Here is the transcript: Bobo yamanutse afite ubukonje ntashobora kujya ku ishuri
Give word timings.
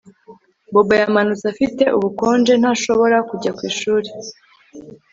Bobo 0.73 0.93
yamanutse 1.01 1.45
afite 1.53 1.83
ubukonje 1.97 2.53
ntashobora 2.61 3.17
kujya 3.29 3.51
ku 3.57 3.61
ishuri 3.69 4.09